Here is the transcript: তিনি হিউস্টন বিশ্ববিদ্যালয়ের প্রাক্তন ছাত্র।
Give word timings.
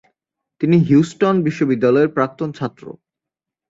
তিনি 0.61 0.77
হিউস্টন 0.79 1.35
বিশ্ববিদ্যালয়ের 1.47 2.13
প্রাক্তন 2.15 2.49
ছাত্র। 2.51 2.83